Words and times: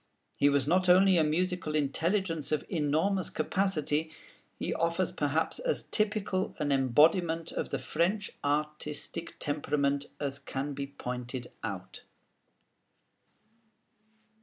He 0.39 0.49
was 0.49 0.65
not 0.65 0.89
only 0.89 1.17
a 1.19 1.23
musical 1.23 1.75
intelligence 1.75 2.51
of 2.51 2.65
enormous 2.69 3.29
capacity: 3.29 4.11
he 4.57 4.73
offers 4.73 5.11
perhaps 5.11 5.59
as 5.59 5.83
typical 5.91 6.55
an 6.57 6.71
embodiment 6.71 7.51
of 7.51 7.69
the 7.69 7.77
French 7.77 8.31
artistic 8.43 9.35
temperament 9.37 10.07
as 10.19 10.39
can 10.39 10.73
be 10.73 10.87
pointed 10.87 11.51
out. 11.63 12.01